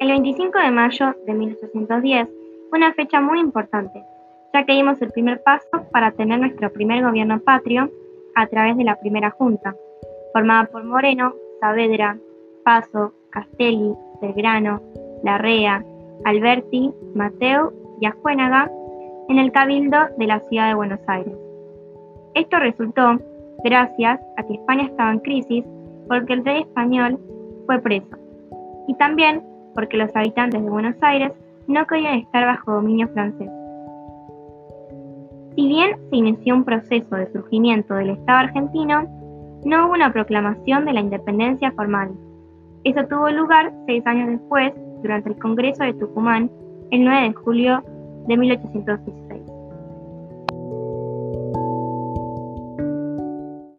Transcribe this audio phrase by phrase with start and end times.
[0.00, 2.28] El 25 de mayo de 1810
[2.70, 4.00] fue una fecha muy importante,
[4.54, 7.90] ya que dimos el primer paso para tener nuestro primer gobierno patrio
[8.36, 9.74] a través de la primera junta,
[10.32, 12.16] formada por Moreno, Saavedra,
[12.64, 13.92] Paso, Castelli,
[14.22, 14.80] Belgrano,
[15.24, 15.84] Larrea,
[16.24, 18.70] Alberti, Mateo y Ajuénaga
[19.28, 21.34] en el Cabildo de la ciudad de Buenos Aires.
[22.34, 23.18] Esto resultó
[23.64, 25.64] gracias a que España estaba en crisis
[26.06, 27.18] porque el rey español
[27.66, 28.16] fue preso
[28.86, 29.42] y también
[29.78, 31.30] porque los habitantes de Buenos Aires
[31.68, 33.48] no querían estar bajo dominio francés.
[35.54, 39.06] Si bien se inició un proceso de surgimiento del Estado argentino,
[39.64, 42.10] no hubo una proclamación de la independencia formal.
[42.82, 46.50] Eso tuvo lugar seis años después, durante el Congreso de Tucumán,
[46.90, 47.84] el 9 de julio
[48.26, 49.27] de 1816.